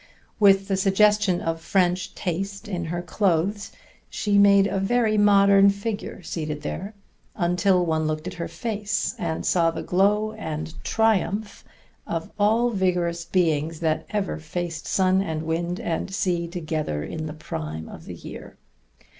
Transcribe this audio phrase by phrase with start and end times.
[0.39, 3.71] With the suggestion of French taste in her clothes,
[4.09, 6.95] she made a very modern figure seated there,
[7.35, 11.63] until one looked at her face and saw the glow and triumph
[12.07, 17.33] of all vigorous beings that ever faced sun and wind and sea together in the
[17.33, 18.57] prime of the year.